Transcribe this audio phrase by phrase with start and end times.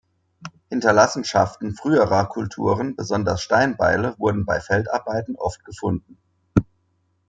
[0.69, 6.17] Hinterlassenschaften früherer Kulturen, besonders Steinbeile, wurden bei Feldarbeiten oft gefunden.